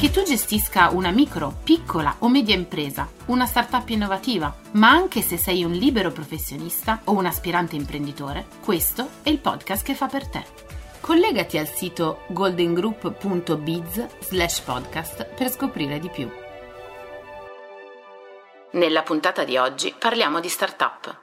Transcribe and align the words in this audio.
Che 0.00 0.10
tu 0.10 0.22
gestisca 0.22 0.88
una 0.88 1.10
micro, 1.10 1.58
piccola 1.62 2.16
o 2.20 2.30
media 2.30 2.54
impresa, 2.54 3.06
una 3.26 3.44
startup 3.44 3.86
innovativa, 3.90 4.56
ma 4.72 4.88
anche 4.88 5.20
se 5.20 5.36
sei 5.36 5.62
un 5.62 5.72
libero 5.72 6.10
professionista 6.10 7.02
o 7.04 7.12
un 7.12 7.26
aspirante 7.26 7.76
imprenditore, 7.76 8.46
questo 8.64 9.06
è 9.22 9.28
il 9.28 9.40
podcast 9.40 9.84
che 9.84 9.94
fa 9.94 10.06
per 10.06 10.26
te. 10.26 10.42
Collegati 11.00 11.58
al 11.58 11.68
sito 11.68 12.22
goldengroup.biz 12.28 14.06
slash 14.20 14.60
podcast 14.60 15.34
per 15.34 15.50
scoprire 15.50 15.98
di 15.98 16.08
più. 16.08 16.30
Nella 18.70 19.02
puntata 19.02 19.44
di 19.44 19.58
oggi 19.58 19.94
parliamo 19.98 20.40
di 20.40 20.48
startup. 20.48 21.18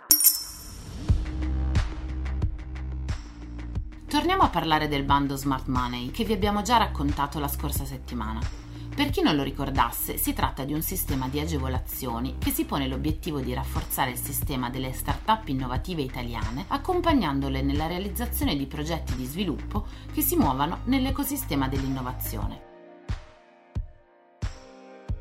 Torniamo 4.08 4.44
a 4.44 4.50
parlare 4.50 4.88
del 4.88 5.04
bando 5.04 5.36
Smart 5.36 5.66
Money 5.66 6.12
che 6.12 6.24
vi 6.24 6.34
abbiamo 6.34 6.62
già 6.62 6.78
raccontato 6.78 7.40
la 7.40 7.48
scorsa 7.48 7.84
settimana. 7.84 8.67
Per 8.96 9.10
chi 9.10 9.22
non 9.22 9.36
lo 9.36 9.44
ricordasse, 9.44 10.18
si 10.18 10.34
tratta 10.34 10.64
di 10.64 10.74
un 10.74 10.82
sistema 10.82 11.28
di 11.28 11.40
agevolazioni 11.40 12.38
che 12.40 12.52
si 12.52 12.66
pone 12.66 12.88
l'obiettivo 12.88 13.40
di 13.40 13.54
rafforzare 13.54 14.12
il 14.12 14.18
sistema 14.18 14.70
delle 14.70 14.94
start-up 14.94 15.48
innovative 15.48 16.02
italiane, 16.02 16.66
accompagnandole 16.68 17.62
nella 17.62 17.88
realizzazione 17.88 18.56
di 18.56 18.66
progetti 18.66 19.16
di 19.16 19.26
sviluppo 19.26 19.86
che 20.12 20.22
si 20.22 20.36
muovano 20.36 20.80
nell'ecosistema 20.86 21.68
dell'innovazione. 21.68 22.67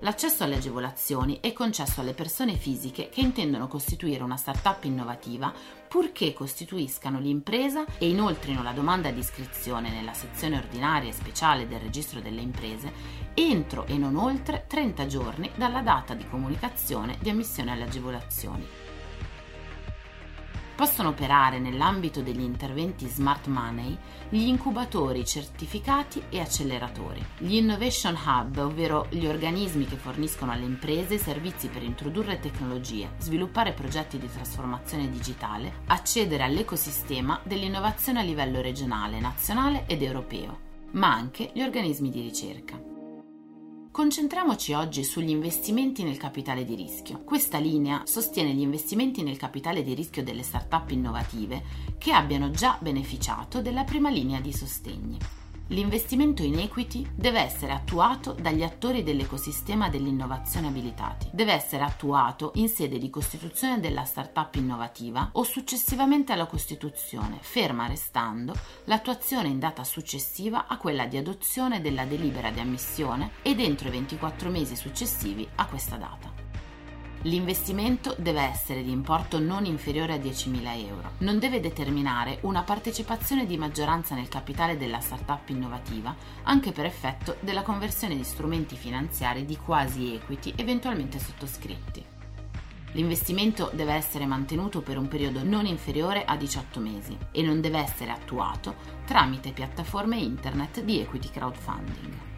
L'accesso 0.00 0.44
alle 0.44 0.56
agevolazioni 0.56 1.38
è 1.40 1.54
concesso 1.54 2.02
alle 2.02 2.12
persone 2.12 2.56
fisiche 2.56 3.08
che 3.08 3.20
intendono 3.20 3.66
costituire 3.66 4.22
una 4.22 4.36
startup 4.36 4.84
innovativa 4.84 5.50
purché 5.88 6.34
costituiscano 6.34 7.18
l'impresa 7.18 7.86
e 7.96 8.10
inoltrino 8.10 8.62
la 8.62 8.72
domanda 8.72 9.10
di 9.10 9.20
iscrizione 9.20 9.90
nella 9.90 10.12
sezione 10.12 10.58
ordinaria 10.58 11.08
e 11.08 11.14
speciale 11.14 11.66
del 11.66 11.80
registro 11.80 12.20
delle 12.20 12.42
imprese 12.42 12.92
entro 13.32 13.86
e 13.86 13.96
non 13.96 14.16
oltre 14.16 14.66
30 14.68 15.06
giorni 15.06 15.50
dalla 15.54 15.80
data 15.80 16.12
di 16.12 16.28
comunicazione 16.28 17.16
di 17.18 17.30
ammissione 17.30 17.72
alle 17.72 17.84
agevolazioni. 17.84 18.85
Possono 20.76 21.08
operare 21.08 21.58
nell'ambito 21.58 22.20
degli 22.20 22.42
interventi 22.42 23.08
smart 23.08 23.46
money 23.46 23.96
gli 24.28 24.42
incubatori 24.42 25.24
certificati 25.24 26.22
e 26.28 26.38
acceleratori, 26.38 27.24
gli 27.38 27.54
innovation 27.54 28.14
hub, 28.14 28.58
ovvero 28.58 29.06
gli 29.08 29.24
organismi 29.24 29.86
che 29.86 29.96
forniscono 29.96 30.52
alle 30.52 30.66
imprese 30.66 31.16
servizi 31.16 31.68
per 31.68 31.82
introdurre 31.82 32.40
tecnologie, 32.40 33.12
sviluppare 33.18 33.72
progetti 33.72 34.18
di 34.18 34.30
trasformazione 34.30 35.08
digitale, 35.08 35.80
accedere 35.86 36.42
all'ecosistema 36.42 37.40
dell'innovazione 37.42 38.20
a 38.20 38.22
livello 38.22 38.60
regionale, 38.60 39.18
nazionale 39.18 39.84
ed 39.86 40.02
europeo, 40.02 40.58
ma 40.92 41.10
anche 41.10 41.52
gli 41.54 41.62
organismi 41.62 42.10
di 42.10 42.20
ricerca. 42.20 42.95
Concentriamoci 43.96 44.74
oggi 44.74 45.02
sugli 45.02 45.30
investimenti 45.30 46.02
nel 46.02 46.18
capitale 46.18 46.66
di 46.66 46.74
rischio. 46.74 47.22
Questa 47.24 47.56
linea 47.56 48.02
sostiene 48.04 48.52
gli 48.52 48.60
investimenti 48.60 49.22
nel 49.22 49.38
capitale 49.38 49.82
di 49.82 49.94
rischio 49.94 50.22
delle 50.22 50.42
start-up 50.42 50.90
innovative 50.90 51.62
che 51.96 52.12
abbiano 52.12 52.50
già 52.50 52.76
beneficiato 52.78 53.62
della 53.62 53.84
prima 53.84 54.10
linea 54.10 54.38
di 54.38 54.52
sostegni. 54.52 55.18
L'investimento 55.70 56.44
in 56.44 56.60
equity 56.60 57.04
deve 57.12 57.40
essere 57.40 57.72
attuato 57.72 58.32
dagli 58.32 58.62
attori 58.62 59.02
dell'ecosistema 59.02 59.88
dell'innovazione 59.88 60.68
abilitati. 60.68 61.28
Deve 61.32 61.54
essere 61.54 61.82
attuato 61.82 62.52
in 62.54 62.68
sede 62.68 62.98
di 62.98 63.10
costituzione 63.10 63.80
della 63.80 64.04
startup 64.04 64.54
innovativa 64.54 65.30
o 65.32 65.42
successivamente 65.42 66.32
alla 66.32 66.46
costituzione, 66.46 67.38
ferma 67.40 67.88
restando 67.88 68.54
l'attuazione 68.84 69.48
in 69.48 69.58
data 69.58 69.82
successiva 69.82 70.68
a 70.68 70.76
quella 70.76 71.06
di 71.06 71.16
adozione 71.16 71.80
della 71.80 72.04
delibera 72.04 72.50
di 72.50 72.60
ammissione 72.60 73.32
e 73.42 73.56
dentro 73.56 73.88
i 73.88 73.90
24 73.90 74.48
mesi 74.50 74.76
successivi 74.76 75.48
a 75.56 75.66
questa 75.66 75.96
data. 75.96 76.45
L'investimento 77.22 78.14
deve 78.18 78.42
essere 78.42 78.82
di 78.82 78.90
importo 78.90 79.40
non 79.40 79.64
inferiore 79.64 80.12
a 80.12 80.18
10.000 80.18 80.86
euro. 80.86 81.10
Non 81.18 81.38
deve 81.38 81.60
determinare 81.60 82.38
una 82.42 82.62
partecipazione 82.62 83.46
di 83.46 83.56
maggioranza 83.56 84.14
nel 84.14 84.28
capitale 84.28 84.76
della 84.76 85.00
startup 85.00 85.48
innovativa, 85.48 86.14
anche 86.44 86.70
per 86.70 86.84
effetto 86.84 87.36
della 87.40 87.62
conversione 87.62 88.14
di 88.14 88.22
strumenti 88.22 88.76
finanziari 88.76 89.44
di 89.44 89.56
quasi 89.56 90.14
equity 90.14 90.52
eventualmente 90.56 91.18
sottoscritti. 91.18 92.04
L'investimento 92.92 93.70
deve 93.74 93.92
essere 93.92 94.24
mantenuto 94.24 94.80
per 94.80 94.96
un 94.96 95.08
periodo 95.08 95.42
non 95.42 95.66
inferiore 95.66 96.24
a 96.24 96.36
18 96.36 96.80
mesi 96.80 97.16
e 97.30 97.42
non 97.42 97.60
deve 97.60 97.78
essere 97.78 98.10
attuato 98.10 98.76
tramite 99.04 99.50
piattaforme 99.50 100.16
internet 100.16 100.80
di 100.80 101.00
equity 101.00 101.28
crowdfunding. 101.30 102.35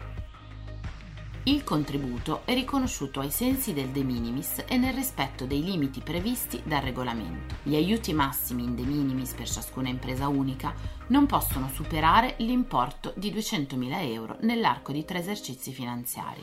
Il 1.43 1.63
contributo 1.63 2.41
è 2.43 2.53
riconosciuto 2.53 3.21
ai 3.21 3.31
sensi 3.31 3.73
del 3.73 3.87
de 3.89 4.03
minimis 4.03 4.65
e 4.67 4.75
nel 4.75 4.93
rispetto 4.93 5.45
dei 5.45 5.63
limiti 5.63 6.01
previsti 6.01 6.61
dal 6.65 6.81
regolamento. 6.81 7.55
Gli 7.63 7.75
aiuti 7.75 8.11
massimi 8.11 8.63
in 8.63 8.75
de 8.75 8.83
minimis 8.83 9.33
per 9.33 9.49
ciascuna 9.49 9.87
impresa 9.87 10.27
unica 10.27 10.73
non 11.07 11.25
possono 11.27 11.69
superare 11.69 12.35
l'importo 12.39 13.13
di 13.15 13.31
200.000 13.31 14.11
euro 14.11 14.37
nell'arco 14.41 14.91
di 14.91 15.05
tre 15.05 15.19
esercizi 15.19 15.71
finanziari. 15.71 16.41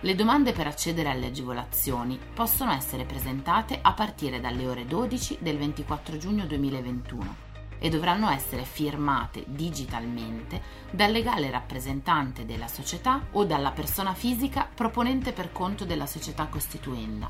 Le 0.00 0.14
domande 0.16 0.52
per 0.52 0.66
accedere 0.66 1.08
alle 1.08 1.26
agevolazioni 1.26 2.18
possono 2.34 2.72
essere 2.72 3.04
presentate 3.04 3.78
a 3.80 3.92
partire 3.92 4.40
dalle 4.40 4.66
ore 4.66 4.86
12 4.86 5.38
del 5.40 5.56
24 5.56 6.18
giugno 6.18 6.46
2021 6.46 7.51
e 7.82 7.88
dovranno 7.88 8.30
essere 8.30 8.62
firmate 8.62 9.42
digitalmente 9.44 10.62
dal 10.92 11.10
legale 11.10 11.50
rappresentante 11.50 12.46
della 12.46 12.68
società 12.68 13.26
o 13.32 13.44
dalla 13.44 13.72
persona 13.72 14.14
fisica 14.14 14.68
proponente 14.72 15.32
per 15.32 15.50
conto 15.50 15.84
della 15.84 16.06
società 16.06 16.46
costituenda 16.46 17.28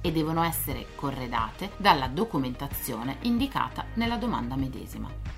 e 0.00 0.12
devono 0.12 0.44
essere 0.44 0.86
corredate 0.94 1.72
dalla 1.78 2.06
documentazione 2.06 3.16
indicata 3.22 3.86
nella 3.94 4.16
domanda 4.16 4.54
medesima. 4.54 5.37